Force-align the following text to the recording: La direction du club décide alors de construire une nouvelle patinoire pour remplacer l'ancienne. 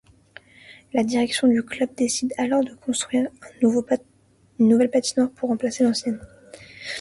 La 0.93 1.03
direction 1.03 1.47
du 1.47 1.61
club 1.61 1.89
décide 1.95 2.33
alors 2.39 2.63
de 2.63 2.73
construire 2.73 3.29
une 3.61 4.67
nouvelle 4.67 4.89
patinoire 4.89 5.29
pour 5.29 5.49
remplacer 5.49 5.83
l'ancienne. 5.83 6.19